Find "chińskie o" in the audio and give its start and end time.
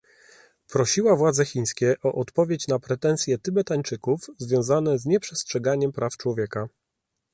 1.45-2.13